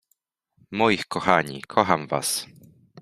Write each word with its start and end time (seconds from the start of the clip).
Moich 0.71 1.05
kochani, 1.09 1.61
kocham 1.61 2.09
was. 2.09 2.47